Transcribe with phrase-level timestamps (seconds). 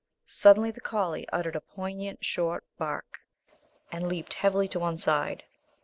[0.25, 3.19] Suddenly the collie uttered a poignant short bark
[3.91, 5.43] and leaped heavily to one side.